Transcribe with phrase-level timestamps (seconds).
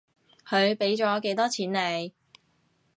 [0.47, 2.11] 佢畀咗幾多錢你？